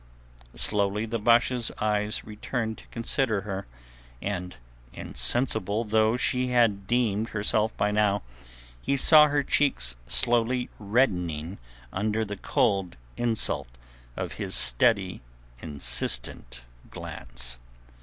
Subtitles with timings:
[0.55, 3.67] Slowly the Basha's eyes returned to consider her,
[4.19, 4.57] and
[4.93, 8.23] insensible though she had deemed herself by now,
[8.81, 11.59] he saw her cheeks slowly reddening
[11.93, 13.67] under the cold insult
[14.17, 15.21] of his steady,
[15.61, 17.59] insistent glance.